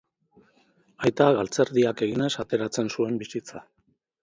Aita 1.07 1.27
galtzerdiak 1.41 2.03
eginez 2.07 2.31
ateratzen 2.47 2.93
zuen 2.97 3.23
bizitza. 3.23 3.65